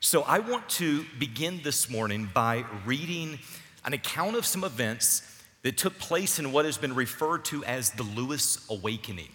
[0.00, 3.40] So I want to begin this morning by reading
[3.84, 7.90] an account of some events that took place in what has been referred to as
[7.90, 9.30] the Lewis Awakening.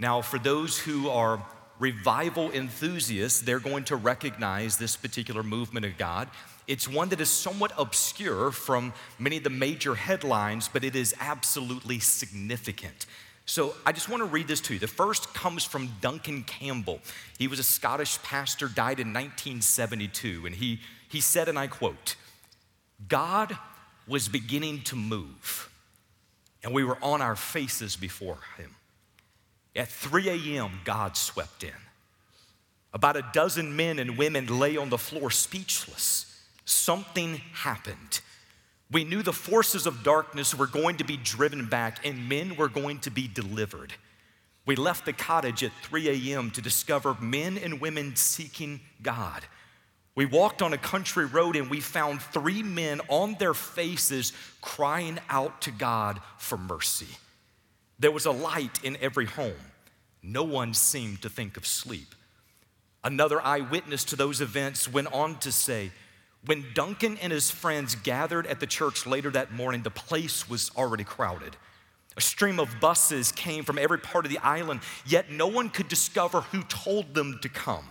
[0.00, 1.46] Now, for those who are
[1.78, 6.28] revival enthusiasts, they're going to recognize this particular movement of God.
[6.66, 11.14] It's one that is somewhat obscure from many of the major headlines, but it is
[11.20, 13.06] absolutely significant.
[13.52, 14.80] So I just want to read this to you.
[14.80, 17.00] The first comes from Duncan Campbell.
[17.36, 20.80] He was a Scottish pastor, died in 1972, and he,
[21.10, 22.16] he said, and I quote,
[23.08, 23.58] God
[24.08, 25.70] was beginning to move,
[26.64, 28.74] and we were on our faces before him.
[29.76, 31.72] At 3 a.m., God swept in.
[32.94, 36.40] About a dozen men and women lay on the floor speechless.
[36.64, 38.20] Something happened.
[38.92, 42.68] We knew the forces of darkness were going to be driven back and men were
[42.68, 43.94] going to be delivered.
[44.66, 46.50] We left the cottage at 3 a.m.
[46.52, 49.42] to discover men and women seeking God.
[50.14, 55.18] We walked on a country road and we found three men on their faces crying
[55.30, 57.08] out to God for mercy.
[57.98, 59.52] There was a light in every home.
[60.22, 62.14] No one seemed to think of sleep.
[63.02, 65.92] Another eyewitness to those events went on to say,
[66.44, 70.70] when Duncan and his friends gathered at the church later that morning, the place was
[70.76, 71.56] already crowded.
[72.16, 75.88] A stream of buses came from every part of the island, yet no one could
[75.88, 77.84] discover who told them to come.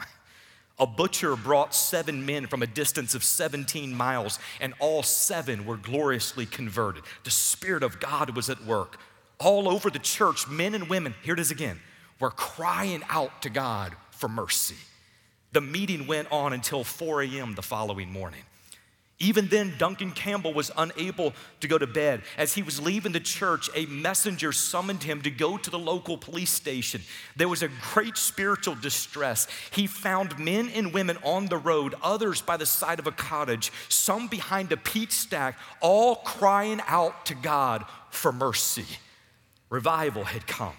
[0.78, 5.78] A butcher brought seven men from a distance of 17 miles, and all seven were
[5.78, 7.04] gloriously converted.
[7.24, 8.98] The Spirit of God was at work.
[9.40, 11.80] All over the church, men and women, here it is again,
[12.20, 14.76] were crying out to God for mercy.
[15.52, 17.56] The meeting went on until 4 a.m.
[17.56, 18.44] the following morning.
[19.22, 22.24] Even then, Duncan Campbell was unable to go to bed.
[22.40, 26.18] As he was leaving the church, a messenger summoned him to go to the local
[26.18, 27.02] police station.
[27.36, 29.46] There was a great spiritual distress.
[29.70, 33.72] He found men and women on the road, others by the side of a cottage,
[33.90, 38.88] some behind a peat stack, all crying out to God for mercy.
[39.70, 40.74] Revival had come.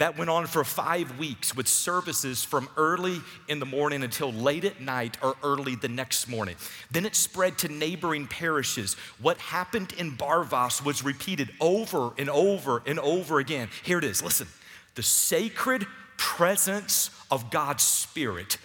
[0.00, 4.64] That went on for five weeks with services from early in the morning until late
[4.64, 6.56] at night or early the next morning.
[6.90, 8.94] Then it spread to neighboring parishes.
[9.20, 13.68] What happened in Barvas was repeated over and over and over again.
[13.82, 14.48] Here it is listen.
[14.94, 18.56] The sacred presence of God's Spirit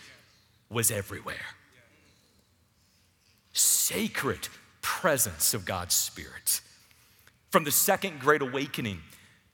[0.70, 1.36] was everywhere.
[3.52, 4.48] Sacred
[4.82, 6.62] presence of God's Spirit.
[7.50, 9.02] From the Second Great Awakening,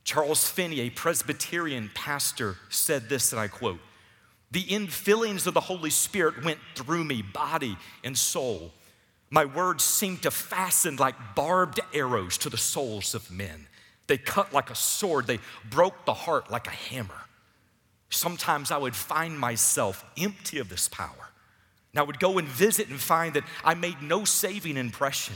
[0.04, 3.80] Charles Finney, a Presbyterian pastor, said this, and I quote
[4.52, 8.72] The infillings of the Holy Spirit went through me, body and soul.
[9.30, 13.68] My words seemed to fasten like barbed arrows to the souls of men.
[14.08, 15.40] They cut like a sword, they
[15.70, 17.14] broke the heart like a hammer.
[18.10, 21.30] Sometimes I would find myself empty of this power.
[21.94, 25.36] And I would go and visit and find that I made no saving impression.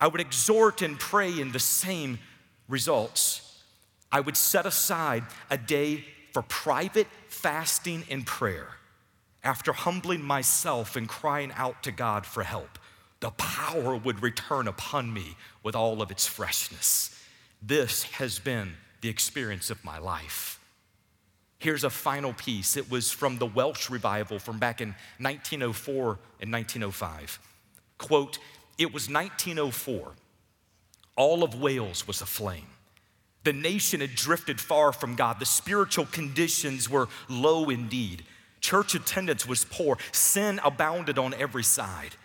[0.00, 2.20] I would exhort and pray in the same
[2.68, 3.49] results.
[4.12, 8.68] I would set aside a day for private fasting and prayer.
[9.42, 12.78] After humbling myself and crying out to God for help,
[13.20, 17.16] the power would return upon me with all of its freshness.
[17.62, 20.58] This has been the experience of my life.
[21.58, 22.76] Here's a final piece.
[22.76, 27.38] It was from the Welsh revival from back in 1904 and 1905.
[27.98, 28.38] Quote,
[28.78, 30.12] it was 1904.
[31.16, 32.66] All of Wales was aflame.
[33.44, 35.38] The nation had drifted far from God.
[35.38, 38.24] The spiritual conditions were low indeed.
[38.60, 39.96] Church attendance was poor.
[40.12, 42.16] Sin abounded on every side.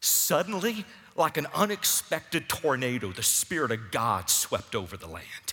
[0.00, 0.84] Suddenly,
[1.14, 5.52] like an unexpected tornado, the Spirit of God swept over the land.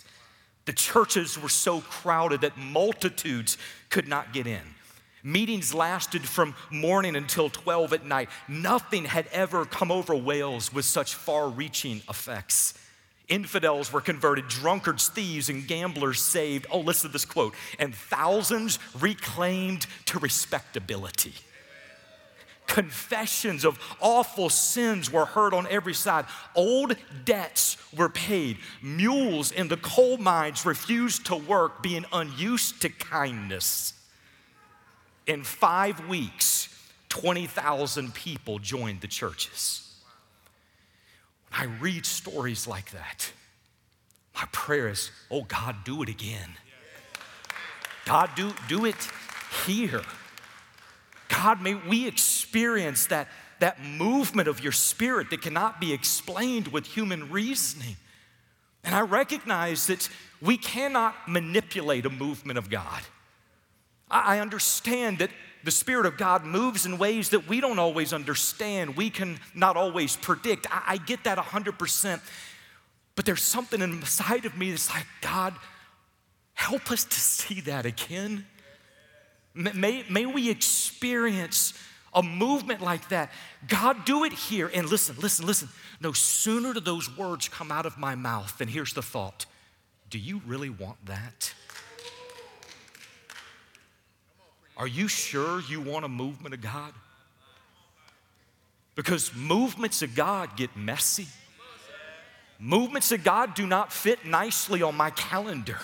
[0.64, 3.58] The churches were so crowded that multitudes
[3.90, 4.62] could not get in.
[5.22, 8.30] Meetings lasted from morning until 12 at night.
[8.48, 12.74] Nothing had ever come over Wales with such far reaching effects.
[13.30, 16.66] Infidels were converted, drunkards, thieves, and gamblers saved.
[16.70, 21.34] Oh, listen to this quote and thousands reclaimed to respectability.
[22.66, 26.24] Confessions of awful sins were heard on every side.
[26.56, 28.58] Old debts were paid.
[28.82, 33.94] Mules in the coal mines refused to work, being unused to kindness.
[35.26, 36.68] In five weeks,
[37.10, 39.89] 20,000 people joined the churches.
[41.52, 43.32] I read stories like that,
[44.34, 46.50] my prayer is, oh God, do it again.
[48.06, 48.96] God, do, do it
[49.66, 50.02] here.
[51.28, 53.28] God, may we experience that,
[53.60, 57.96] that movement of your spirit that cannot be explained with human reasoning.
[58.82, 60.08] And I recognize that
[60.40, 63.02] we cannot manipulate a movement of God.
[64.10, 65.30] I understand that
[65.64, 69.76] the Spirit of God moves in ways that we don't always understand, we can not
[69.76, 70.66] always predict.
[70.70, 72.20] I, I get that 100%.
[73.16, 75.54] But there's something inside of me that's like, God,
[76.54, 78.46] help us to see that again.
[79.54, 81.74] May, may we experience
[82.14, 83.30] a movement like that.
[83.68, 84.70] God, do it here.
[84.72, 85.68] And listen, listen, listen.
[86.00, 89.46] No sooner do those words come out of my mouth than here's the thought
[90.08, 91.52] Do you really want that?
[94.80, 96.94] Are you sure you want a movement of God?
[98.94, 101.26] Because movements of God get messy.
[102.58, 105.78] Movements of God do not fit nicely on my calendar.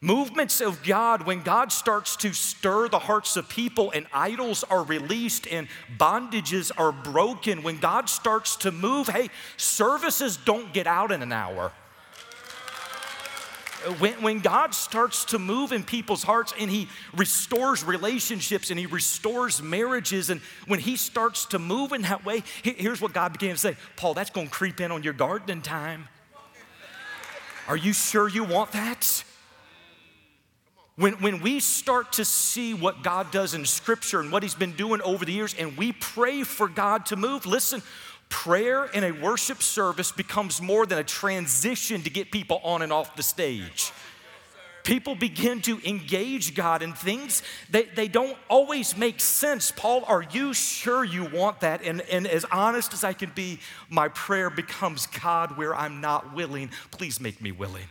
[0.00, 4.84] Movements of God, when God starts to stir the hearts of people and idols are
[4.84, 5.68] released and
[5.98, 9.28] bondages are broken, when God starts to move, hey,
[9.58, 11.72] services don't get out in an hour.
[13.98, 18.86] When, when God starts to move in people's hearts and He restores relationships and He
[18.86, 23.52] restores marriages, and when He starts to move in that way, here's what God began
[23.54, 26.08] to say Paul, that's gonna creep in on your gardening time.
[27.68, 29.24] Are you sure you want that?
[30.96, 34.72] When, when we start to see what God does in Scripture and what He's been
[34.72, 37.82] doing over the years, and we pray for God to move, listen,
[38.28, 42.92] prayer in a worship service becomes more than a transition to get people on and
[42.92, 43.92] off the stage.
[44.88, 49.70] People begin to engage God in things that they don't always make sense.
[49.70, 51.82] Paul, are you sure you want that?
[51.82, 53.60] And, and as honest as I can be,
[53.90, 57.84] my prayer becomes God, where I'm not willing, please make me willing.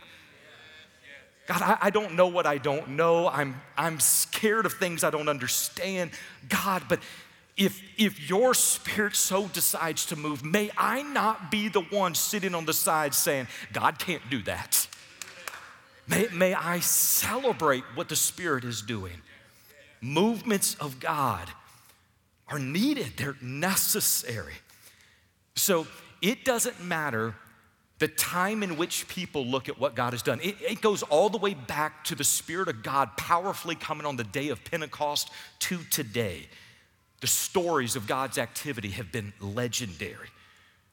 [1.46, 3.28] God, I, I, don't know what I don't know.
[3.28, 6.10] I'm, I'm scared of things I don't understand.
[6.48, 6.98] God, but
[7.58, 12.54] if, if your spirit so decides to move, may I not be the one sitting
[12.54, 14.86] on the side saying, God can't do that.
[16.06, 19.20] May, may I celebrate what the Spirit is doing.
[20.00, 21.50] Movements of God
[22.48, 24.54] are needed, they're necessary.
[25.54, 25.86] So
[26.22, 27.34] it doesn't matter
[27.98, 30.40] the time in which people look at what God has done.
[30.40, 34.16] It, it, goes all the way back to the Spirit of God powerfully coming on
[34.16, 35.30] the day of Pentecost
[35.60, 36.46] to today.
[37.20, 40.28] The stories of God's activity have been legendary.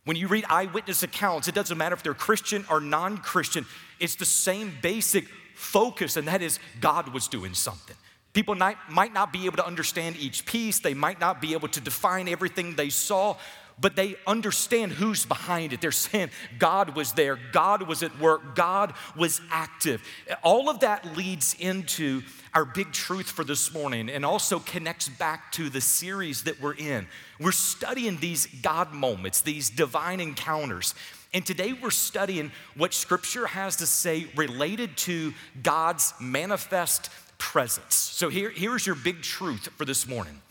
[0.05, 3.65] When you read eyewitness accounts, it doesn't matter if they're Christian or non Christian,
[3.99, 7.95] it's the same basic focus, and that is God was doing something.
[8.33, 11.69] People might, might not be able to understand each piece, they might not be able
[11.69, 13.37] to define everything they saw,
[13.79, 15.81] but they understand who's behind it.
[15.81, 16.29] They're saying
[16.59, 20.01] God was there, God was at work, God was active.
[20.43, 22.21] All of that leads into
[22.53, 26.75] our big truth for this morning and also connects back to the series that we're
[26.75, 27.05] in.
[27.39, 30.95] We're studying these God moments, these divine encounters.
[31.33, 37.95] And today we're studying what scripture has to say related to God's manifest presence.
[37.95, 40.41] So here, here's your big truth for this morning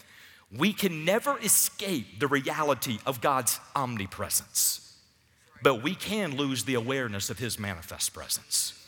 [0.57, 4.97] we can never escape the reality of God's omnipresence,
[5.63, 8.81] but we can lose the awareness of His manifest presence.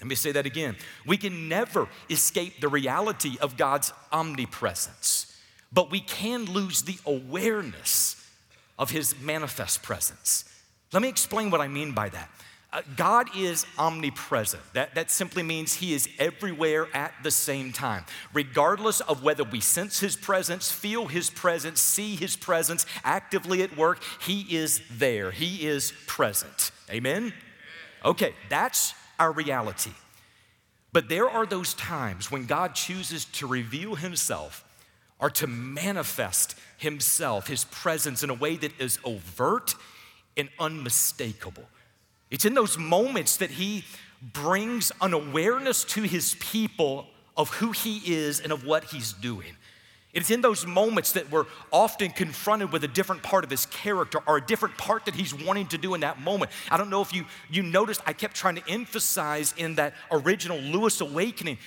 [0.00, 0.76] Let me say that again.
[1.06, 5.36] We can never escape the reality of God's omnipresence,
[5.72, 8.16] but we can lose the awareness
[8.78, 10.44] of His manifest presence.
[10.92, 12.30] Let me explain what I mean by that.
[12.72, 14.62] Uh, God is omnipresent.
[14.74, 18.04] That, that simply means He is everywhere at the same time.
[18.32, 23.76] Regardless of whether we sense His presence, feel His presence, see His presence actively at
[23.76, 25.32] work, He is there.
[25.32, 26.70] He is present.
[26.88, 27.32] Amen?
[28.04, 29.92] Okay, that's our reality.
[30.92, 34.64] But there are those times when God chooses to reveal Himself
[35.18, 39.74] or to manifest Himself, His presence, in a way that is overt
[40.36, 41.64] and unmistakable.
[42.30, 43.84] It's in those moments that he
[44.22, 47.06] brings an awareness to his people
[47.36, 49.56] of who he is and of what he's doing.
[50.12, 54.18] It's in those moments that we're often confronted with a different part of his character
[54.26, 56.50] or a different part that he's wanting to do in that moment.
[56.68, 60.58] I don't know if you, you noticed, I kept trying to emphasize in that original
[60.58, 61.58] Lewis awakening.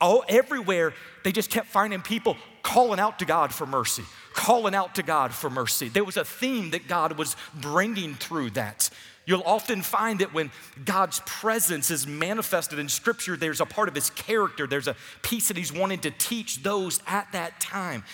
[0.00, 4.02] Oh, everywhere, they just kept finding people calling out to God for mercy,
[4.34, 5.88] calling out to God for mercy.
[5.88, 8.90] There was a theme that God was bringing through that.
[9.24, 10.50] You'll often find that when
[10.84, 15.48] God's presence is manifested in Scripture, there's a part of His character, there's a piece
[15.48, 18.04] that He's wanting to teach those at that time.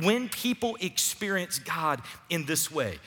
[0.00, 2.98] When people experience God in this way,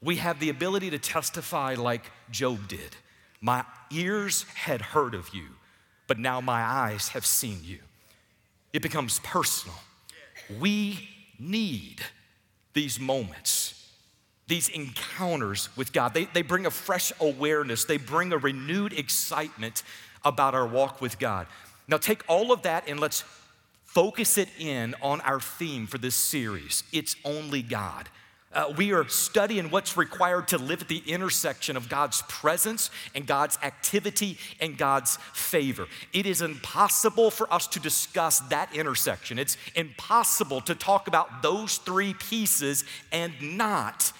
[0.00, 2.96] we have the ability to testify like Job did.
[3.40, 5.46] My ears had heard of you,
[6.06, 7.78] but now my eyes have seen you.
[8.72, 9.76] It becomes personal.
[10.60, 11.08] We
[11.38, 12.00] need
[12.74, 13.67] these moments
[14.48, 16.14] these encounters with God.
[16.14, 19.82] They, they bring a fresh awareness, they bring a renewed excitement
[20.24, 21.46] about our walk with God.
[21.86, 23.24] Now, take all of that and let's
[23.84, 28.08] focus it in on our theme for this series it's only God.
[28.50, 33.26] Uh, we are studying what's required to live at the intersection of God's presence and
[33.26, 35.86] God's activity and God's favor.
[36.14, 39.38] It is impossible for us to discuss that intersection.
[39.38, 44.12] It's impossible to talk about those three pieces and not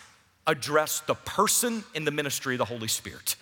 [0.48, 3.36] address the person in the ministry of the Holy Spirit.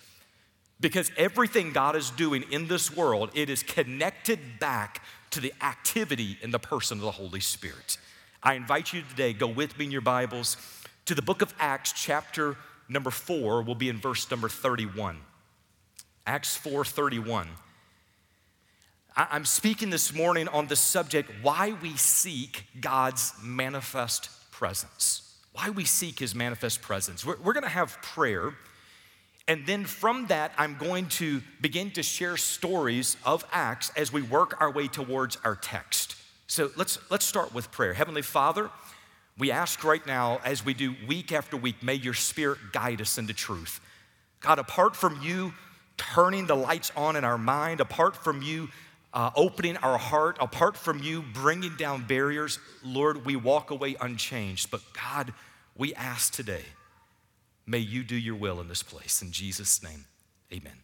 [0.79, 6.37] Because everything God is doing in this world, it is connected back to the activity
[6.43, 7.97] in the person of the Holy Spirit.
[8.43, 10.57] I invite you today, go with me in your Bibles
[11.05, 13.63] to the book of Acts, chapter number four.
[13.63, 15.17] We'll be in verse number 31.
[16.27, 17.47] Acts 4 31.
[19.15, 25.26] I'm speaking this morning on the subject why we seek God's manifest presence.
[25.57, 27.25] Why we seek his manifest presence.
[27.25, 28.53] We're, we're going to have prayer.
[29.47, 34.21] And then from that, I'm going to begin to share stories of Acts as we
[34.21, 36.15] work our way towards our text.
[36.45, 37.93] So let's, let's start with prayer.
[37.93, 38.69] Heavenly Father,
[39.39, 43.17] we ask right now, as we do week after week, may your spirit guide us
[43.17, 43.81] into truth.
[44.41, 45.53] God, apart from you
[45.97, 48.69] turning the lights on in our mind, apart from you
[49.11, 54.69] uh, opening our heart, apart from you bringing down barriers, Lord, we walk away unchanged.
[54.69, 55.33] But God,
[55.77, 56.63] we ask today,
[57.69, 59.21] May you do your will in this place.
[59.21, 60.05] In Jesus' name,
[60.53, 60.77] amen.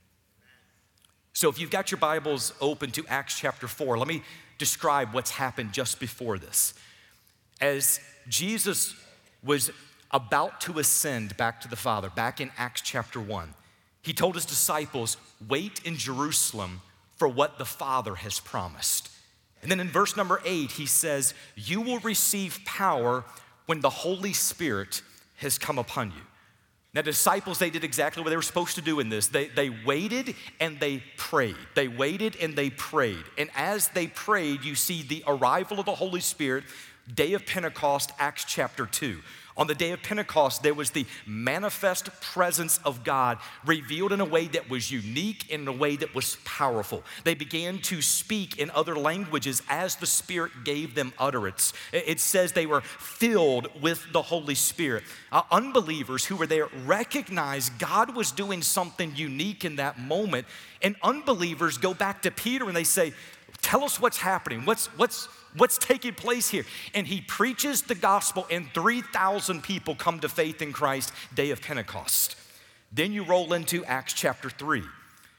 [1.32, 4.22] So, if you've got your Bibles open to Acts chapter 4, let me
[4.58, 6.74] describe what's happened just before this.
[7.62, 8.96] As Jesus
[9.42, 9.72] was
[10.12, 13.54] about to ascend back to the Father, back in Acts chapter 1,
[14.02, 15.16] he told his disciples,
[15.48, 16.82] Wait in Jerusalem
[17.16, 19.10] for what the Father has promised.
[19.62, 23.24] And then in verse number 8, he says, You will receive power
[23.66, 25.02] when the Holy Spirit
[25.38, 26.22] has come upon you.
[26.94, 29.28] Now, disciples, they did exactly what they were supposed to do in this.
[29.28, 31.56] They, they waited and they prayed.
[31.74, 33.24] They waited and they prayed.
[33.36, 36.66] And as they prayed, you see the arrival of the Holy Spirit,
[37.12, 39.20] day of Pentecost, Acts chapter 2.
[39.56, 44.26] On the day of Pentecost, there was the manifest presence of God revealed in a
[44.26, 47.04] way that was unique, in a way that was powerful.
[47.24, 51.74] They began to speak in other languages as the Spirit gave them utterance.
[51.92, 55.04] It says they were filled with the Holy Spirit.
[55.32, 60.48] Uh, unbelievers who were there recognized God was doing something unique in that moment.
[60.82, 63.14] And unbelievers go back to Peter and they say,
[63.62, 64.66] Tell us what's happening.
[64.66, 66.66] What's, what's, What's taking place here?
[66.94, 71.62] And he preaches the gospel, and 3,000 people come to faith in Christ, day of
[71.62, 72.36] Pentecost.
[72.92, 74.84] Then you roll into Acts chapter 3.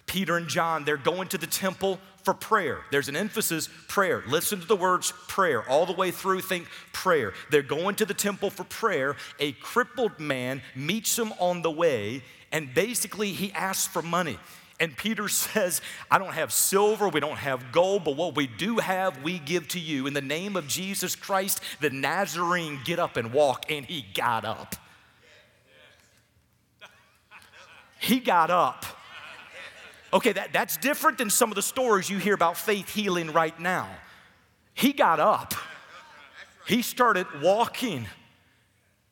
[0.07, 2.81] Peter and John, they're going to the temple for prayer.
[2.91, 4.23] There's an emphasis prayer.
[4.27, 5.69] Listen to the words prayer.
[5.69, 7.33] All the way through, think prayer.
[7.51, 9.17] They're going to the temple for prayer.
[9.41, 14.39] A crippled man meets them on the way, and basically he asks for money.
[14.81, 18.79] And Peter says, I don't have silver, we don't have gold, but what we do
[18.79, 20.07] have, we give to you.
[20.07, 23.71] In the name of Jesus Christ, the Nazarene, get up and walk.
[23.71, 24.77] And he got up.
[28.01, 28.85] He got up.
[30.13, 33.59] Okay, that, that's different than some of the stories you hear about faith healing right
[33.59, 33.89] now.
[34.75, 35.55] He got up,
[36.67, 38.07] he started walking.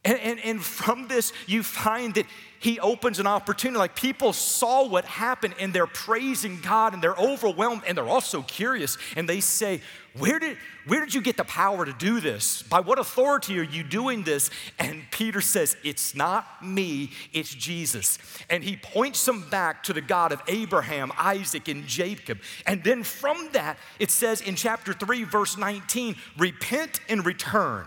[0.04, 2.26] And, and, and from this, you find that
[2.58, 3.78] he opens an opportunity.
[3.78, 8.42] Like people saw what happened and they're praising God and they're overwhelmed and they're also
[8.42, 8.98] curious.
[9.16, 9.80] And they say,
[10.18, 12.62] where did, where did you get the power to do this?
[12.64, 14.50] By what authority are you doing this?
[14.78, 18.18] And Peter says, It's not me, it's Jesus.
[18.50, 22.40] And he points them back to the God of Abraham, Isaac, and Jacob.
[22.66, 27.86] And then from that, it says in chapter 3, verse 19, repent and return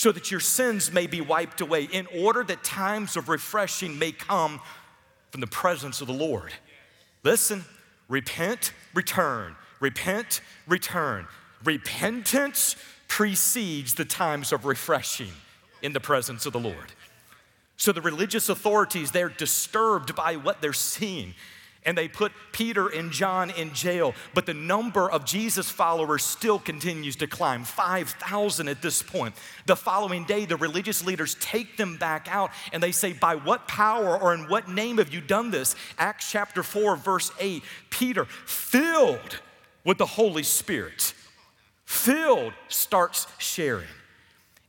[0.00, 4.10] so that your sins may be wiped away, in order that times of refreshing may
[4.10, 4.58] come
[5.30, 6.54] from the presence of the Lord.
[7.22, 7.66] Listen,
[8.08, 11.26] repent, return, repent, return.
[11.64, 12.76] Repentance
[13.08, 15.32] precedes the times of refreshing
[15.82, 16.94] in the presence of the Lord.
[17.76, 21.34] So the religious authorities, they're disturbed by what they're seeing
[21.84, 24.14] and they put Peter and John in jail.
[24.34, 29.34] But the number of Jesus followers still continues to climb 5,000 at this point.
[29.66, 33.66] The following day, the religious leaders take them back out and they say, By what
[33.66, 35.74] power or in what name have you done this?
[35.98, 39.40] Acts chapter 4, verse 8 Peter, filled
[39.84, 41.14] with the Holy Spirit,
[41.84, 43.86] filled, starts sharing.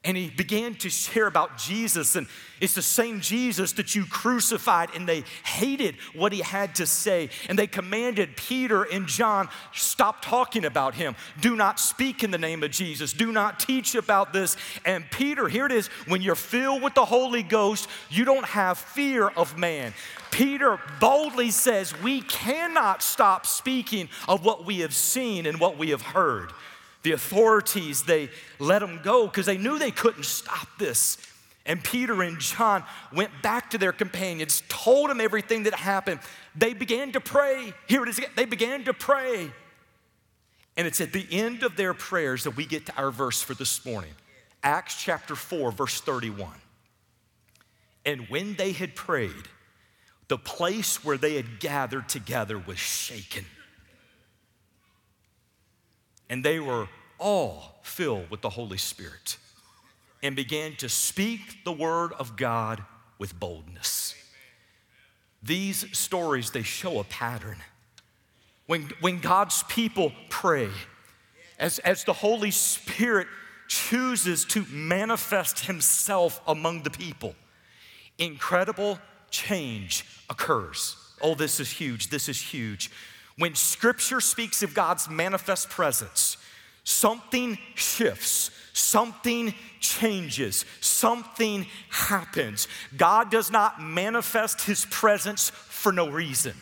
[0.03, 2.25] And he began to share about Jesus, and
[2.59, 7.29] it's the same Jesus that you crucified, and they hated what he had to say.
[7.47, 11.15] And they commanded Peter and John, stop talking about him.
[11.39, 13.13] Do not speak in the name of Jesus.
[13.13, 14.57] Do not teach about this.
[14.85, 18.79] And Peter, here it is when you're filled with the Holy Ghost, you don't have
[18.79, 19.93] fear of man.
[20.31, 25.91] Peter boldly says, We cannot stop speaking of what we have seen and what we
[25.91, 26.51] have heard.
[27.03, 28.29] The authorities, they
[28.59, 31.17] let them go because they knew they couldn't stop this.
[31.65, 36.19] And Peter and John went back to their companions, told them everything that happened.
[36.55, 37.73] They began to pray.
[37.87, 38.31] Here it is again.
[38.35, 39.51] They began to pray.
[40.77, 43.53] And it's at the end of their prayers that we get to our verse for
[43.53, 44.13] this morning
[44.63, 46.49] Acts chapter 4, verse 31.
[48.05, 49.47] And when they had prayed,
[50.27, 53.45] the place where they had gathered together was shaken.
[56.31, 56.87] And they were
[57.19, 59.37] all filled with the Holy Spirit
[60.23, 62.81] and began to speak the word of God
[63.19, 64.15] with boldness.
[65.43, 67.57] These stories, they show a pattern.
[68.65, 70.69] When, when God's people pray,
[71.59, 73.27] as, as the Holy Spirit
[73.67, 77.35] chooses to manifest Himself among the people,
[78.17, 78.99] incredible
[79.31, 80.95] change occurs.
[81.21, 82.07] Oh, this is huge.
[82.07, 82.89] This is huge.
[83.41, 86.37] When Scripture speaks of God's manifest presence,
[86.83, 92.67] something shifts, something changes, something happens.
[92.95, 96.53] God does not manifest His presence for no reason.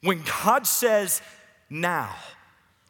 [0.00, 1.20] When God says
[1.68, 2.16] now,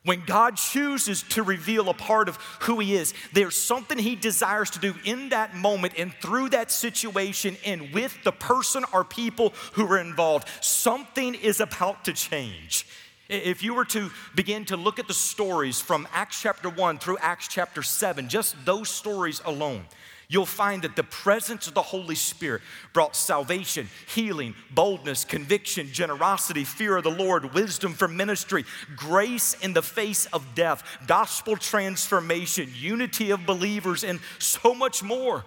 [0.04, 4.70] when God chooses to reveal a part of who He is, there's something He desires
[4.70, 9.52] to do in that moment and through that situation and with the person or people
[9.74, 10.48] who are involved.
[10.60, 12.86] Something is about to change.
[13.28, 17.18] If you were to begin to look at the stories from Acts chapter 1 through
[17.18, 19.84] Acts chapter 7, just those stories alone,
[20.32, 22.62] you'll find that the presence of the Holy Spirit
[22.94, 28.64] brought salvation, healing, boldness, conviction, generosity, fear of the Lord, wisdom for ministry,
[28.96, 35.44] grace in the face of death, gospel transformation, unity of believers, and so much more.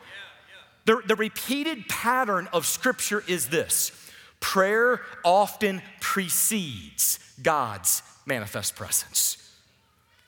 [0.85, 3.91] The, the repeated pattern of Scripture is this
[4.39, 9.51] prayer often precedes God's manifest presence.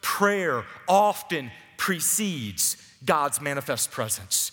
[0.01, 4.51] Prayer often precedes God's manifest presence.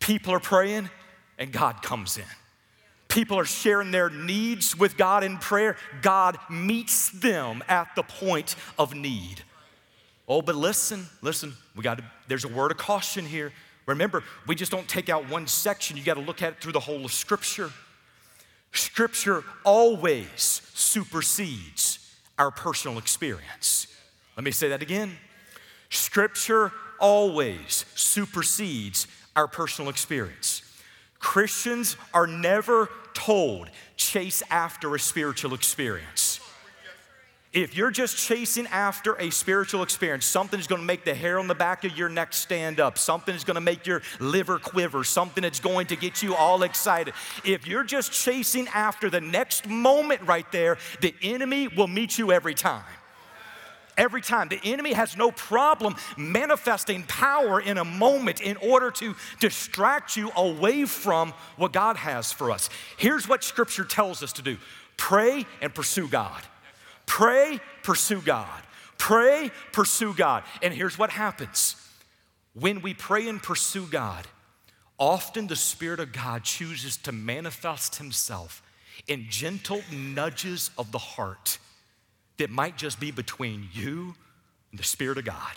[0.00, 0.90] People are praying
[1.38, 2.24] and God comes in.
[3.08, 5.76] People are sharing their needs with God in prayer.
[6.02, 9.42] God meets them at the point of need.
[10.26, 13.52] Oh, but listen, listen, we got to, there's a word of caution here.
[13.86, 16.72] Remember, we just don't take out one section, you got to look at it through
[16.72, 17.70] the whole of Scripture.
[18.72, 23.86] Scripture always supersedes our personal experience.
[24.36, 25.16] Let me say that again.
[25.90, 30.62] Scripture always supersedes our personal experience.
[31.18, 36.40] Christians are never told, chase after a spiritual experience.
[37.54, 41.46] If you're just chasing after a spiritual experience, something's going to make the hair on
[41.46, 42.98] the back of your neck stand up.
[42.98, 45.04] Something's going to make your liver quiver.
[45.04, 47.14] Something that's going to get you all excited.
[47.44, 52.32] If you're just chasing after the next moment right there, the enemy will meet you
[52.32, 52.82] every time.
[53.96, 54.48] Every time.
[54.48, 60.30] The enemy has no problem manifesting power in a moment in order to distract you
[60.36, 62.68] away from what God has for us.
[62.96, 64.58] Here's what scripture tells us to do
[64.96, 66.42] pray and pursue God.
[67.06, 68.62] Pray, pursue God.
[68.98, 70.44] Pray, pursue God.
[70.62, 71.76] And here's what happens
[72.54, 74.26] when we pray and pursue God,
[74.98, 78.62] often the Spirit of God chooses to manifest Himself
[79.08, 81.58] in gentle nudges of the heart
[82.38, 84.14] that might just be between you
[84.70, 85.52] and the Spirit of God.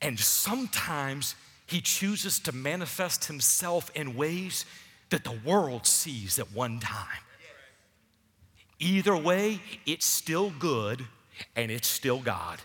[0.00, 1.34] And sometimes
[1.66, 4.64] He chooses to manifest Himself in ways
[5.10, 7.22] that the world sees at one time.
[8.78, 11.04] Either way, it's still good
[11.56, 12.60] and it's still God.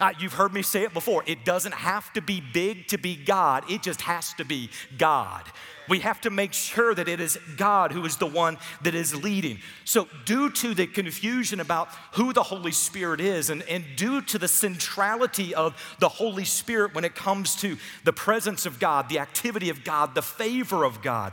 [0.00, 1.22] Uh, you've heard me say it before.
[1.26, 5.44] It doesn't have to be big to be God, it just has to be God.
[5.88, 9.14] We have to make sure that it is God who is the one that is
[9.14, 9.58] leading.
[9.84, 14.38] So, due to the confusion about who the Holy Spirit is, and, and due to
[14.38, 19.18] the centrality of the Holy Spirit when it comes to the presence of God, the
[19.18, 21.32] activity of God, the favor of God,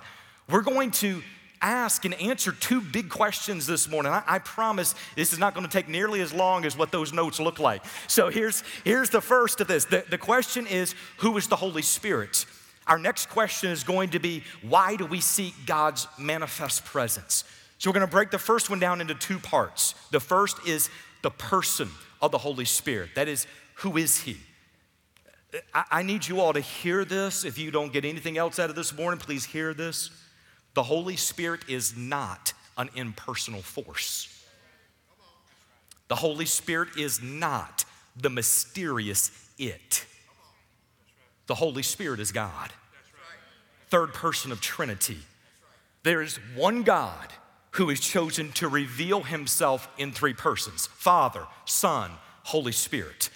[0.50, 1.22] we're going to
[1.66, 4.12] ask and answer two big questions this morning.
[4.12, 7.12] I, I promise this is not going to take nearly as long as what those
[7.12, 7.84] notes look like.
[8.08, 9.86] So here's, here's the first of this.
[9.86, 12.46] The, the question is Who is the Holy Spirit?
[12.88, 17.44] Our next question is going to be Why do we seek God's manifest presence?
[17.80, 19.96] So we're going to break the first one down into two parts.
[20.12, 20.90] The first is
[21.24, 21.90] the person
[22.22, 23.10] of the Holy Spirit.
[23.16, 24.38] That is, who is He?
[25.74, 27.46] I, need you all to hear this.
[27.46, 30.10] If you don't get anything else out of this morning, please hear this.
[30.76, 34.46] The Holy Spirit is not an impersonal force.
[36.10, 37.86] The Holy Spirit is not
[38.16, 40.06] the mysterious it.
[41.48, 42.72] The Holy Spirit is God,
[43.90, 45.20] third person of Trinity.
[46.04, 47.34] There is one God
[47.72, 52.12] who is chosen to reveal himself in three persons Father, Son,
[52.44, 53.30] Holy Spirit.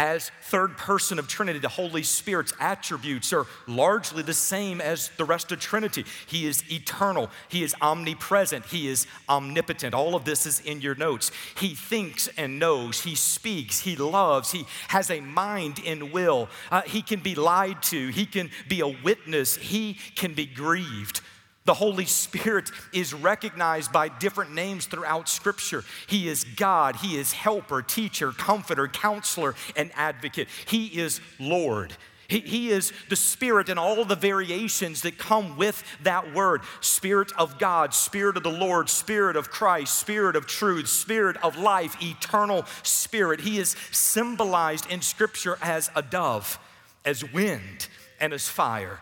[0.00, 5.26] As third person of Trinity, the Holy Spirit's attributes are largely the same as the
[5.26, 6.06] rest of Trinity.
[6.26, 9.94] He is eternal, He is omnipresent, He is omnipotent.
[9.94, 11.30] All of this is in your notes.
[11.54, 16.48] He thinks and knows, He speaks, He loves, He has a mind and will.
[16.70, 21.20] Uh, he can be lied to, He can be a witness, He can be grieved.
[21.66, 25.84] The Holy Spirit is recognized by different names throughout Scripture.
[26.06, 30.48] He is God, He is helper, teacher, comforter, counselor, and advocate.
[30.66, 31.94] He is Lord.
[32.30, 37.32] He, he is the Spirit and all the variations that come with that word Spirit
[37.36, 42.00] of God, Spirit of the Lord, Spirit of Christ, Spirit of truth, Spirit of life,
[42.00, 43.40] eternal Spirit.
[43.40, 46.58] He is symbolized in Scripture as a dove,
[47.04, 47.88] as wind,
[48.20, 49.00] and as fire.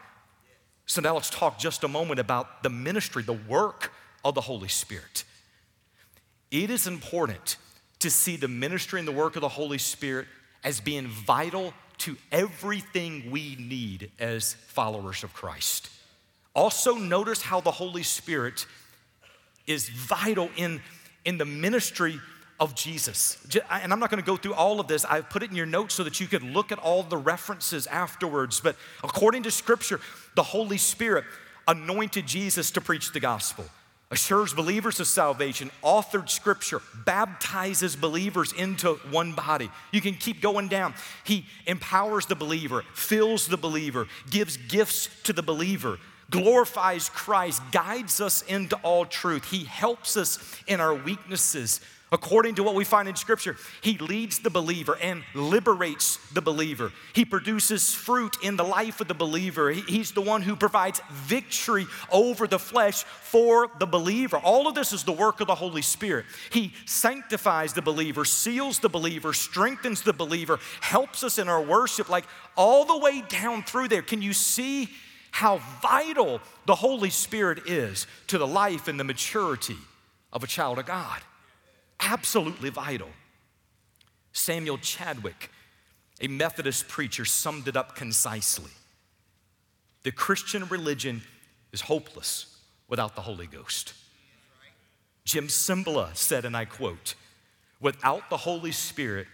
[0.89, 3.93] So now let's talk just a moment about the ministry, the work
[4.25, 5.25] of the Holy Spirit.
[6.51, 7.59] It is important
[7.99, 10.27] to see the ministry and the work of the Holy Spirit
[10.65, 15.91] as being vital to everything we need as followers of Christ.
[16.55, 18.65] Also, notice how the Holy Spirit
[19.67, 20.81] is vital in,
[21.27, 22.19] in the ministry
[22.61, 23.39] of Jesus.
[23.71, 25.05] And I'm not going to go through all of this.
[25.05, 27.87] I've put it in your notes so that you could look at all the references
[27.87, 28.61] afterwards.
[28.61, 30.01] But according to Scripture,
[30.35, 31.25] the Holy Spirit
[31.67, 33.65] anointed Jesus to preach the gospel,
[34.11, 39.71] assures believers of salvation, authored Scripture, baptizes believers into one body.
[39.93, 40.95] You can keep going down.
[41.25, 45.99] He empowers the believer, fills the believer, gives gifts to the believer
[46.31, 49.51] glorifies Christ, guides us into all truth.
[49.51, 51.81] He helps us in our weaknesses.
[52.11, 56.91] According to what we find in Scripture, He leads the believer and liberates the believer.
[57.13, 59.71] He produces fruit in the life of the believer.
[59.71, 64.39] He's the one who provides victory over the flesh for the believer.
[64.39, 66.25] All of this is the work of the Holy Spirit.
[66.51, 72.09] He sanctifies the believer, seals the believer, strengthens the believer, helps us in our worship,
[72.09, 72.25] like
[72.57, 74.03] all the way down through there.
[74.03, 74.89] Can you see
[75.31, 79.77] how vital the Holy Spirit is to the life and the maturity
[80.33, 81.21] of a child of God?
[82.01, 83.09] Absolutely vital.
[84.33, 85.51] Samuel Chadwick,
[86.21, 88.71] a Methodist preacher, summed it up concisely.
[90.03, 91.23] The Christian religion
[91.73, 92.57] is hopeless
[92.89, 93.93] without the Holy Ghost.
[95.25, 97.15] Jim Cymbala said, and I quote,
[97.81, 99.27] without the Holy Spirit,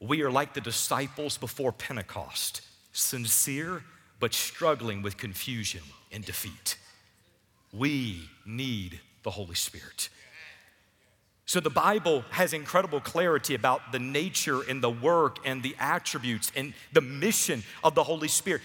[0.00, 3.82] we are like the disciples before Pentecost, sincere
[4.20, 6.76] but struggling with confusion and defeat.
[7.72, 10.10] We need the Holy Spirit.
[11.52, 16.50] So the Bible has incredible clarity about the nature and the work and the attributes
[16.56, 18.62] and the mission of the Holy Spirit.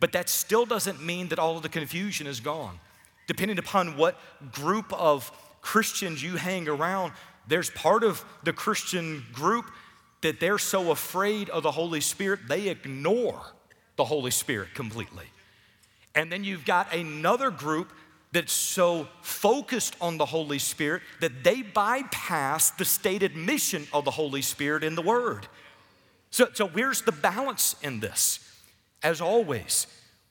[0.00, 2.78] But that still doesn't mean that all of the confusion is gone.
[3.26, 4.20] Depending upon what
[4.52, 7.14] group of Christians you hang around,
[7.48, 9.70] there's part of the Christian group
[10.20, 13.40] that they're so afraid of the Holy Spirit, they ignore
[13.96, 15.24] the Holy Spirit completely.
[16.14, 17.92] And then you've got another group
[18.36, 24.10] that's so focused on the Holy Spirit that they bypass the stated mission of the
[24.10, 25.48] Holy Spirit in the Word.
[26.30, 28.40] So, so where's the balance in this?
[29.02, 29.86] As always,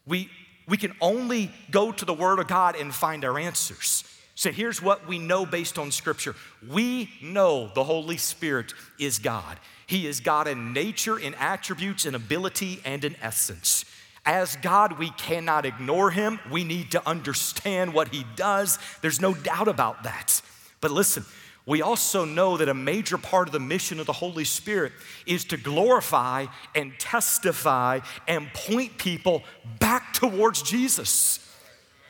[0.06, 0.30] we,
[0.68, 4.04] we can only go to the Word of God and find our answers.
[4.36, 6.36] So here's what we know based on Scripture
[6.70, 9.60] we know the Holy Spirit is God.
[9.88, 13.84] He is God in nature, in attributes, in ability, and in essence.
[14.26, 16.40] As God, we cannot ignore him.
[16.52, 18.80] We need to understand what he does.
[19.02, 20.42] There's no doubt about that.
[20.82, 21.26] But listen,
[21.66, 24.94] we also know that a major part of the mission of the Holy Spirit
[25.26, 29.44] is to glorify and testify and point people
[29.80, 31.40] back towards Jesus.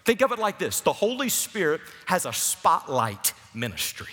[0.03, 4.11] Think of it like this the Holy Spirit has a spotlight ministry.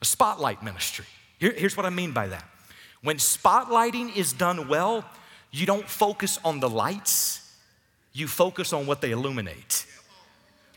[0.00, 1.06] A spotlight ministry.
[1.38, 2.44] Here, here's what I mean by that.
[3.02, 5.04] When spotlighting is done well,
[5.54, 7.56] you don't focus on the lights,
[8.12, 9.86] you focus on what they illuminate.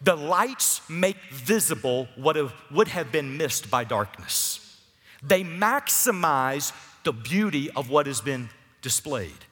[0.04, 4.80] The lights make visible what have, would have been missed by darkness.
[5.24, 6.72] They maximize
[7.04, 8.50] the beauty of what has been
[8.84, 9.46] displayed.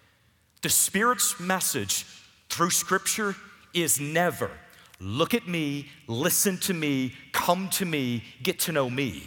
[0.62, 2.06] The Spirit's message
[2.50, 3.36] through Scripture
[3.74, 4.52] is never
[5.00, 9.24] look at me, listen to me, come to me, get to know me.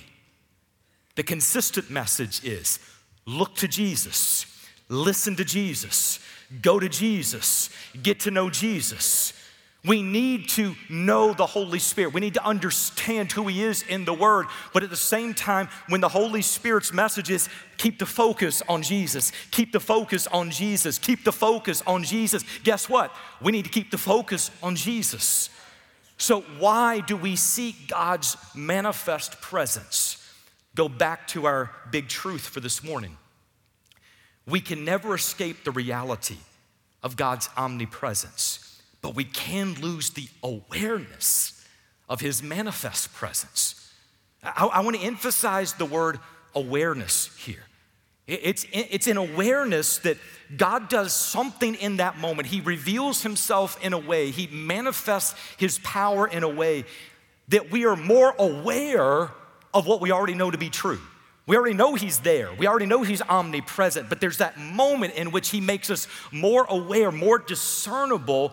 [1.16, 2.78] The consistent message is
[3.26, 4.46] look to Jesus,
[4.88, 6.18] Listen to Jesus.
[6.62, 7.70] Go to Jesus.
[8.02, 9.32] Get to know Jesus.
[9.84, 12.12] We need to know the Holy Spirit.
[12.12, 14.46] We need to understand who He is in the Word.
[14.72, 18.82] But at the same time, when the Holy Spirit's message is keep the focus on
[18.82, 23.14] Jesus, keep the focus on Jesus, keep the focus on Jesus, guess what?
[23.40, 25.48] We need to keep the focus on Jesus.
[26.16, 30.16] So, why do we seek God's manifest presence?
[30.74, 33.16] Go back to our big truth for this morning.
[34.48, 36.38] We can never escape the reality
[37.02, 41.64] of God's omnipresence, but we can lose the awareness
[42.08, 43.92] of His manifest presence.
[44.42, 46.18] I, I want to emphasize the word
[46.54, 47.64] awareness here.
[48.26, 50.18] It's, it's an awareness that
[50.54, 52.48] God does something in that moment.
[52.48, 56.84] He reveals himself in a way, he manifests his power in a way
[57.48, 59.30] that we are more aware
[59.72, 61.00] of what we already know to be true.
[61.48, 62.50] We already know he's there.
[62.52, 66.66] We already know he's omnipresent, but there's that moment in which he makes us more
[66.68, 68.52] aware, more discernible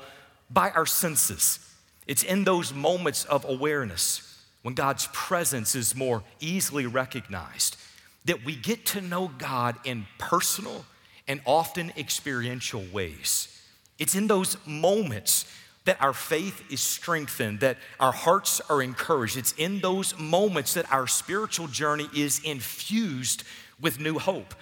[0.49, 1.60] by our senses.
[2.08, 7.75] It's in those moments of awareness when God's presence is more easily recognized
[8.23, 10.86] that we get to know God in personal
[11.27, 13.62] and often experiential ways.
[13.99, 15.43] It's in those moments
[15.86, 19.38] that our faith is strengthened, that our hearts are encouraged.
[19.38, 23.43] It's in those moments that our spiritual journey is infused
[23.80, 24.54] with new hope.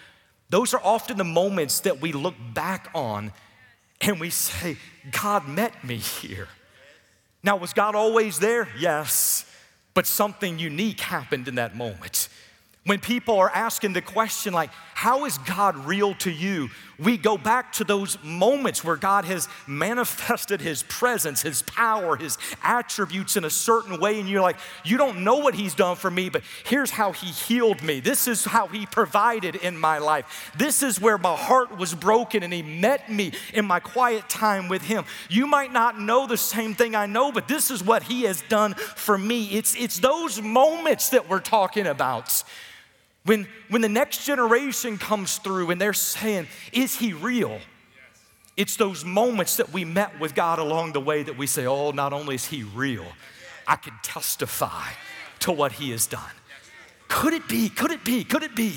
[0.50, 3.32] Those are often the moments that we look back on
[4.02, 4.78] and we say,
[5.12, 6.50] God met me here.
[7.42, 8.68] Now, was God always there?
[8.78, 9.46] Yes,
[9.94, 12.28] but something unique happened in that moment.
[12.86, 16.69] When people are asking the question, like, how is God real to you?
[17.00, 22.38] We go back to those moments where God has manifested His presence, His power, His
[22.62, 26.12] attributes in a certain way, and you're like, you don't know what He's done for
[26.12, 28.02] me, but here's how He healed me.
[28.02, 30.52] This is how He provided in my life.
[30.58, 34.67] This is where my heart was broken, and He met me in my quiet time
[34.67, 35.06] with Him.
[35.30, 38.41] You might not know the same thing I know, but this is what He has
[38.50, 39.46] done for me.
[39.46, 42.43] It's, it's those moments that we're talking about.
[43.26, 47.60] When, when the next generation comes through and they're saying, Is he real?
[48.56, 51.92] It's those moments that we met with God along the way that we say, Oh,
[51.92, 53.06] not only is he real,
[53.68, 54.90] I can testify
[55.40, 56.22] to what he has done.
[57.08, 58.74] Could it be, could it be, could it be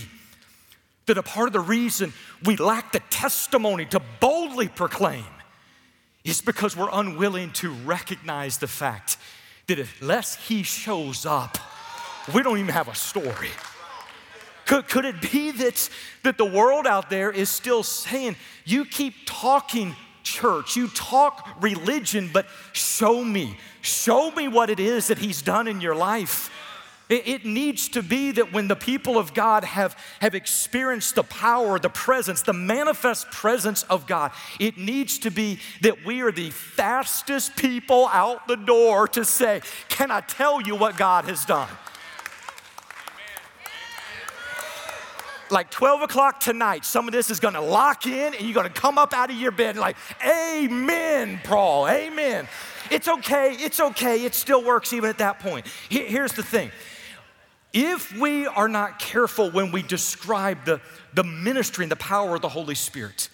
[1.07, 2.13] that a part of the reason
[2.45, 5.25] we lack the testimony to boldly proclaim
[6.25, 9.17] is because we're unwilling to recognize the fact
[9.69, 11.59] that unless he shows up,
[12.35, 13.51] we don't even have a story.
[14.67, 15.89] Could, could it be that,
[16.25, 22.29] that the world out there is still saying, you keep talking church, you talk religion,
[22.33, 26.51] but show me, show me what it is that He's done in your life.
[27.09, 31.79] It, needs to be that when the people of God have, have experienced the power,
[31.79, 36.51] the presence, the manifest presence of God, it needs to be that we are the
[36.51, 41.69] fastest people out the door to say, Can I tell you what God has done?
[45.51, 48.99] Like 12 o'clock tonight, some of this is gonna lock in and you're gonna come
[48.99, 52.49] up out of your bed like, Amen, Paul, Amen.
[52.91, 55.67] It's okay, it's okay, it still works even at that point.
[55.89, 56.71] Here's the thing
[57.73, 60.81] if we are not careful when we describe the,
[61.13, 63.29] the ministry and the power of the Holy Spirit,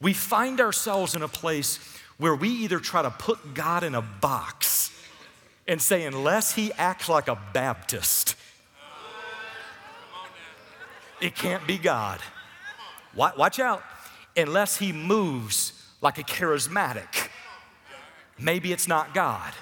[0.00, 1.78] we find ourselves in a place
[2.18, 4.92] where we either try to put God in a box
[5.66, 8.34] and say, unless he acts like a Baptist,
[11.20, 12.20] it can't be God.
[13.14, 13.82] Watch out.
[14.36, 17.28] Unless he moves like a charismatic,
[18.38, 19.52] maybe it's not God.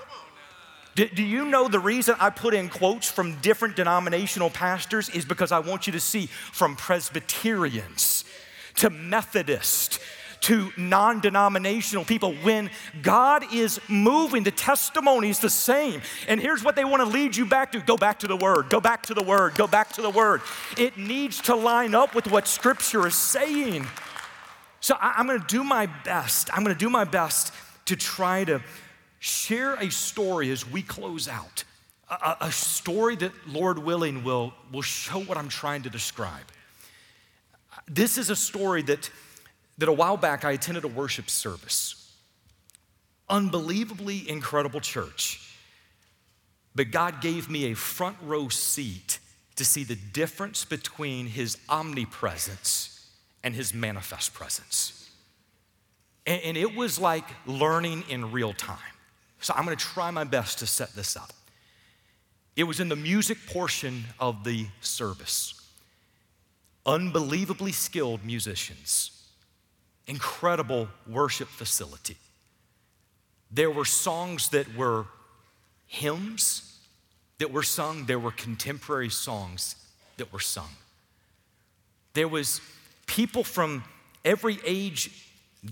[0.94, 5.26] Do, do, you know the reason I put in quotes from different denominational pastors is
[5.26, 8.24] because I want you to see from Presbyterians
[8.76, 9.98] to Methodists
[10.40, 12.34] to non denominational people.
[12.36, 12.70] When
[13.02, 16.00] God is moving, the testimony is the same.
[16.28, 18.70] And here's what they want to lead you back to go back to the Word,
[18.70, 20.40] go back to the Word, go back to the Word.
[20.76, 23.86] It needs to line up with what Scripture is saying.
[24.80, 26.48] So I'm going to do my best.
[26.52, 27.52] I'm going to do my best
[27.86, 28.62] to try to
[29.18, 31.64] share a story as we close out.
[32.08, 36.44] A, a, story that, Lord willing, will, will show what I'm trying to describe.
[37.88, 39.10] This is a story that
[39.78, 42.12] that a while back I attended a worship service.
[43.28, 45.42] Unbelievably incredible church.
[46.74, 49.18] But God gave me a front row seat
[49.56, 53.10] to see the difference between His omnipresence
[53.42, 55.10] and His manifest presence.
[56.26, 58.78] And, and it was like learning in real time.
[59.40, 61.32] So I'm gonna try my best to set this up.
[62.54, 65.54] It was in the music portion of the service.
[66.86, 69.15] Unbelievably skilled musicians
[70.06, 72.16] incredible worship facility.
[73.50, 75.06] There were songs that were
[75.86, 76.78] hymns
[77.38, 79.76] that were sung, there were contemporary songs
[80.16, 80.70] that were sung.
[82.14, 82.60] There was
[83.06, 83.84] people from
[84.24, 85.10] every age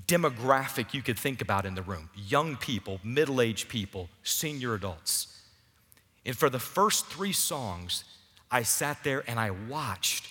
[0.06, 5.28] demographic you could think about in the room young people, middle aged people, senior adults.
[6.26, 8.04] And for the first three songs,
[8.50, 10.26] I sat there and I watched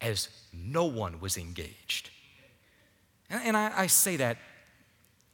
[0.00, 2.10] as no one was engaged.
[3.28, 4.38] And I, I say that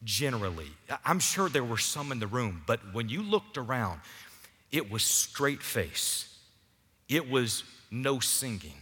[0.05, 0.71] generally.
[1.05, 4.01] I'm sure there were some in the room, but when you looked around,
[4.71, 6.35] it was straight face,
[7.09, 8.75] it was no singing.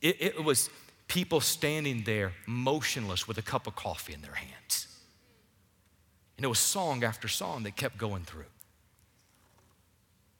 [0.00, 0.70] It, it, was
[1.08, 4.86] people standing there motionless with a cup of coffee in their hands.
[6.36, 8.44] And it was song after song that kept going through.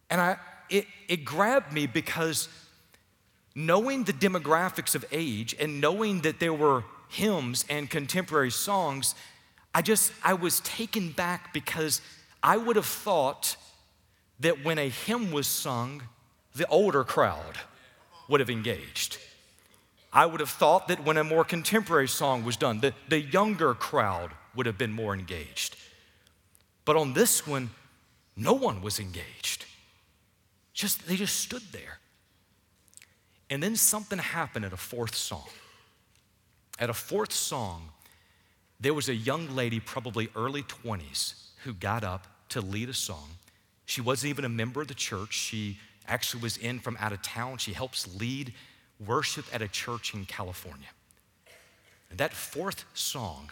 [0.09, 0.37] And I,
[0.71, 2.49] it, it grabbed me because
[3.57, 9.15] knowing the demographics of age and knowing that there were hymns and contemporary songs,
[9.75, 12.01] I just, I was taken back because
[12.43, 13.57] I would have thought
[14.41, 16.03] that when a hymn was sung,
[16.55, 17.59] the older crowd
[18.29, 19.19] would have engaged.
[20.13, 23.75] I would have thought that when a more contemporary song was done, the, the younger
[23.75, 25.77] crowd would have been more engaged.
[26.85, 27.71] But on this one,
[28.37, 29.67] no one was engaged.
[30.73, 31.99] Just they just stood there.
[33.51, 35.49] And then something happened at a fourth song.
[36.79, 37.91] At a fourth song,
[38.81, 43.31] there was a young lady, probably early 20s, who got up to lead a song.
[43.85, 45.33] She wasn't even a member of the church.
[45.35, 47.59] She actually was in from out of town.
[47.59, 48.53] She helps lead
[49.05, 50.89] worship at a church in California.
[52.11, 53.51] And that fourth song,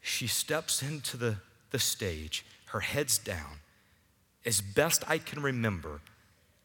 [0.00, 1.36] she steps into the,
[1.70, 3.60] the stage, her head's down.
[4.44, 6.00] As best I can remember,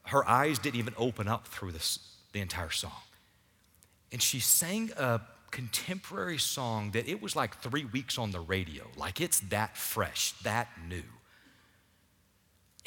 [0.04, 2.00] her eyes didn't even open up through this,
[2.32, 3.02] the entire song.
[4.12, 5.22] And she sang a
[5.54, 10.32] contemporary song that it was like three weeks on the radio, like it's that fresh,
[10.42, 11.04] that new.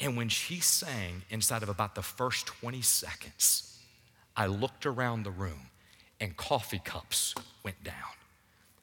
[0.01, 3.79] And when she sang inside of about the first 20 seconds,
[4.35, 5.69] I looked around the room
[6.19, 8.15] and coffee cups went down,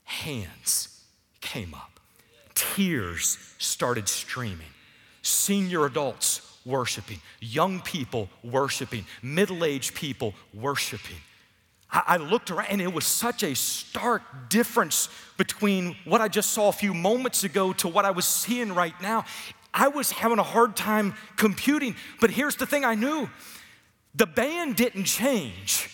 [0.04, 1.04] hands
[1.42, 2.00] came up,
[2.54, 4.72] tears started streaming,
[5.20, 11.20] senior adults worshiping, young people worshiping, middle aged people worshiping.
[11.94, 16.68] I, looked around and it was such a stark difference between what I just saw
[16.68, 19.24] a few moments ago to what I was seeing right now.
[19.72, 23.28] I was having a hard time computing, but here's the thing I knew
[24.14, 25.90] the band didn't change,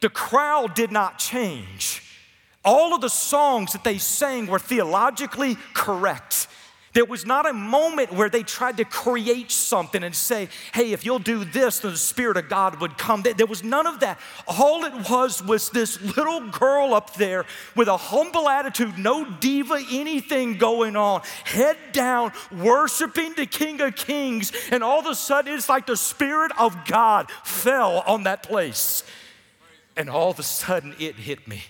[0.00, 2.02] the crowd did not change.
[2.64, 6.48] All of the songs that they sang were theologically correct.
[6.94, 11.04] There was not a moment where they tried to create something and say, hey, if
[11.04, 13.22] you'll do this, then the Spirit of God would come.
[13.22, 14.20] There was none of that.
[14.46, 19.80] All it was was this little girl up there with a humble attitude, no diva,
[19.90, 24.52] anything going on, head down, worshiping the King of Kings.
[24.70, 29.02] And all of a sudden, it's like the Spirit of God fell on that place.
[29.96, 31.64] And all of a sudden, it hit me.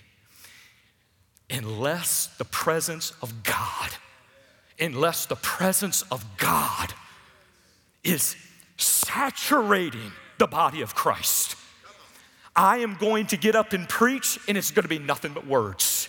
[1.49, 3.89] Unless the presence of God
[4.79, 6.93] unless the presence of God
[8.03, 8.35] is
[8.77, 11.55] saturating the body of Christ.
[12.55, 15.45] I am going to get up and preach, and it's going to be nothing but
[15.45, 16.07] words.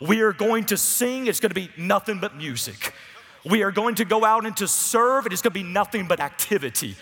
[0.00, 2.94] We are going to sing, it's going to be nothing but music.
[3.44, 6.06] We are going to go out and to serve, and it's going to be nothing
[6.06, 6.96] but activity.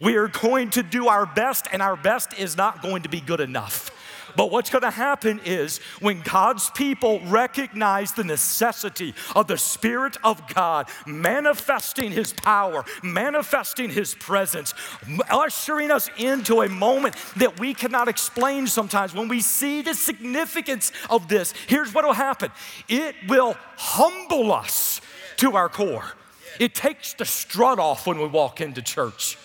[0.00, 3.20] We are going to do our best, and our best is not going to be
[3.20, 3.90] good enough.
[4.36, 10.16] But what's going to happen is when God's people recognize the necessity of the Spirit
[10.24, 14.74] of God manifesting His power, manifesting His presence,
[15.30, 20.92] ushering us into a moment that we cannot explain sometimes, when we see the significance
[21.08, 22.50] of this, here's what will happen
[22.88, 25.00] it will humble us
[25.36, 26.12] to our core.
[26.58, 29.38] It takes the strut off when we walk into church.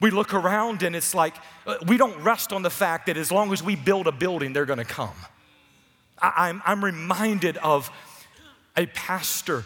[0.00, 1.34] We look around and it's like
[1.66, 4.52] uh, we don't rest on the fact that as long as we build a building,
[4.52, 5.14] they're gonna come.
[6.20, 7.90] I, am I'm, I'm reminded of
[8.76, 9.64] a pastor,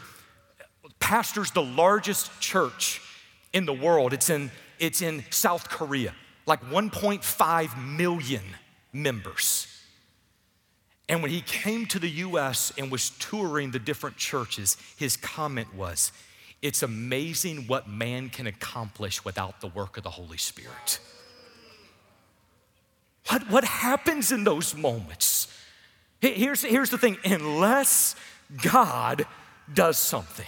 [0.99, 3.01] pastor's the largest church
[3.53, 4.13] in the world.
[4.13, 6.15] It's in, it's in South Korea,
[6.47, 8.43] like 1.5 million
[8.93, 9.69] members.
[11.09, 15.75] And when he came to the US and was touring the different churches, his comment
[15.75, 16.13] was,
[16.65, 20.99] it's amazing what man can accomplish without the work of the Holy Spirit.
[23.29, 25.47] What, what happens in those moments?
[26.23, 28.17] Here's, here's the thing unless
[28.63, 29.27] God
[29.73, 30.47] does something,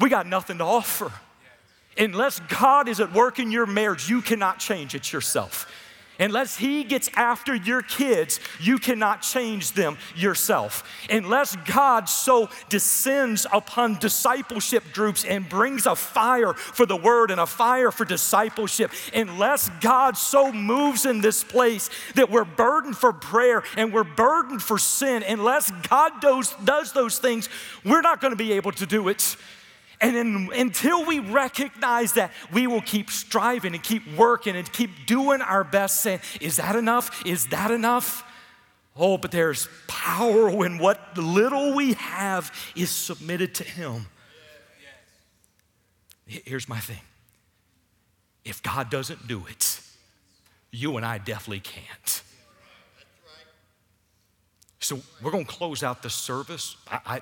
[0.00, 1.12] we got nothing to offer.
[1.96, 5.70] Unless God is at work in your marriage, you cannot change it yourself.
[6.18, 10.84] Unless He gets after your kids, you cannot change them yourself.
[11.10, 17.40] Unless God so descends upon discipleship groups and brings a fire for the word and
[17.40, 23.12] a fire for discipleship, unless God so moves in this place that we're burdened for
[23.12, 27.48] prayer and we're burdened for sin, unless God does, does those things,
[27.84, 29.36] we're not going to be able to do it.
[30.02, 35.06] And then, until we recognize that, we will keep striving and keep working and keep
[35.06, 37.24] doing our best, saying, Is that enough?
[37.24, 38.24] Is that enough?
[38.96, 44.06] Oh, but there's power when what little we have is submitted to Him.
[46.26, 47.00] Here's my thing
[48.44, 49.80] if God doesn't do it,
[50.72, 52.22] you and I definitely can't.
[54.80, 56.76] So we're going to close out the service.
[56.90, 57.20] I, I,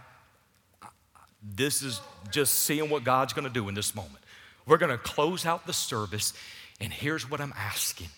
[1.43, 4.23] this is just seeing what God's going to do in this moment.
[4.67, 6.33] We're going to close out the service,
[6.81, 8.09] and here's what I'm asking.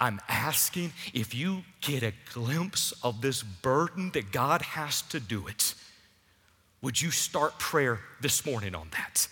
[0.00, 5.46] I'm asking if you get a glimpse of this burden that God has to do
[5.48, 5.74] it,
[6.82, 9.28] would you start prayer this morning on that?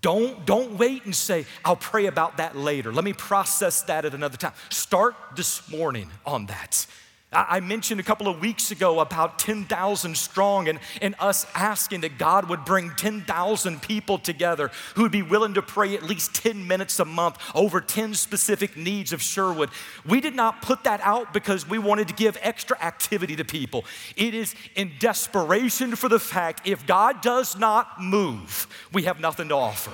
[0.00, 2.92] Don't, don't wait and say, I'll pray about that later.
[2.92, 4.52] Let me process that at another time.
[4.70, 6.86] Start this morning on that.
[7.34, 12.16] I mentioned a couple of weeks ago about 10,000 strong and, and us asking that
[12.18, 16.66] God would bring 10,000 people together who would be willing to pray at least 10
[16.66, 19.70] minutes a month over 10 specific needs of Sherwood.
[20.06, 23.84] We did not put that out because we wanted to give extra activity to people.
[24.16, 29.48] It is in desperation for the fact if God does not move, we have nothing
[29.48, 29.92] to offer.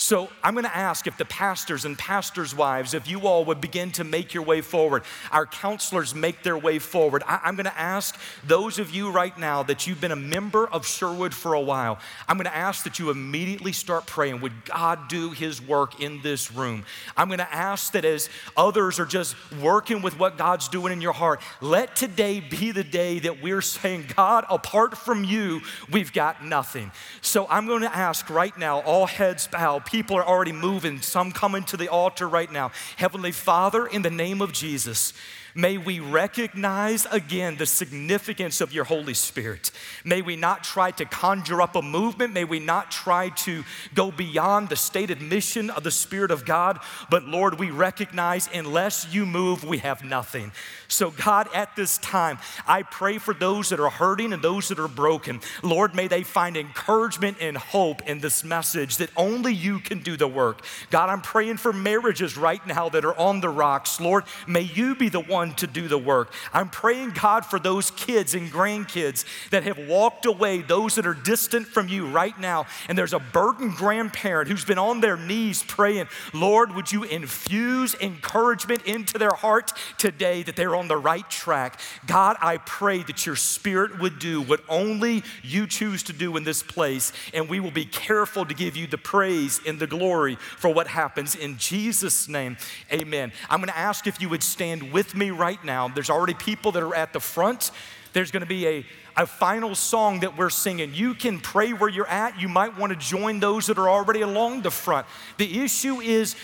[0.00, 3.60] So I'm going to ask if the pastors and pastors' wives, if you all would
[3.60, 7.22] begin to make your way forward, our counselors make their way forward.
[7.26, 10.66] I, am going to ask those of you right now that you've been a member
[10.66, 14.40] of Sherwood for a while, I'm going to ask that you immediately start praying.
[14.40, 16.86] Would God do His work in this room?
[17.14, 21.02] I'm going to ask that as others are just working with what God's doing in
[21.02, 25.60] your heart, let today be the day that we're saying, God, apart from you,
[25.92, 26.90] we've got nothing.
[27.20, 31.32] So I'm going to ask right now, all heads bowed people are already moving, some
[31.32, 32.70] coming to the altar right now.
[32.96, 35.12] Heavenly Father, in the name of Jesus,
[35.54, 39.70] May we recognize again the significance of your Holy Spirit.
[40.04, 42.32] May we not try to conjure up a movement.
[42.32, 46.78] May we not try to go beyond the stated mission of the Spirit of God.
[47.10, 50.52] But Lord, we recognize unless you move, we have nothing.
[50.88, 54.78] So, God, at this time, I pray for those that are hurting and those that
[54.78, 55.40] are broken.
[55.62, 60.16] Lord, may they find encouragement and hope in this message that only you can do
[60.16, 60.64] the work.
[60.90, 64.00] God, I'm praying for marriages right now that are on the rocks.
[64.00, 66.32] Lord, may you be the one to do the work.
[66.52, 71.14] I'm praying, God, for those kids and grandkids that have walked away, those that are
[71.14, 72.66] distant from you right now.
[72.88, 77.94] And there's a burdened grandparent who's been on their knees praying, Lord, would you infuse
[78.00, 81.80] encouragement into their heart today that they're on the right track?
[82.06, 86.44] God, I pray that your spirit would do what only you choose to do in
[86.44, 90.36] this place, and we will be careful to give you the praise and the glory
[90.36, 91.34] for what happens.
[91.34, 92.56] In Jesus' name,
[92.92, 93.32] amen.
[93.48, 95.88] I'm going to ask if you would stand with right now.
[95.88, 97.70] There's already people that are at the front.
[98.12, 100.94] There's going to be a, a final song that we're singing.
[100.94, 102.40] You can pray where you're at.
[102.40, 105.06] You might want to join those that are already along the front.
[105.38, 106.34] The issue is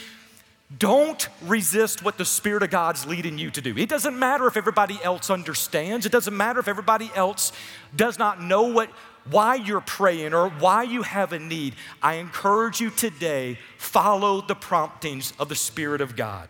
[0.79, 3.77] don't resist what the Spirit of God's leading you to do.
[3.77, 7.53] It doesn't matter if everybody else understands, it doesn't matter if everybody else
[7.95, 8.91] does not know what,
[9.31, 11.75] why you're praying or why you have a need.
[12.03, 16.49] I encourage you today, follow the promptings of the Spirit of God.